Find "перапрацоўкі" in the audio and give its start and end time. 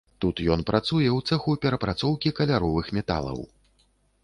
1.67-2.33